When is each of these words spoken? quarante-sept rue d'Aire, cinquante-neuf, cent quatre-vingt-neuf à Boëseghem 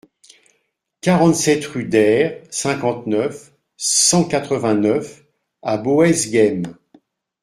quarante-sept 1.01 1.63
rue 1.67 1.83
d'Aire, 1.83 2.41
cinquante-neuf, 2.49 3.53
cent 3.77 4.25
quatre-vingt-neuf 4.27 5.23
à 5.61 5.77
Boëseghem 5.77 6.75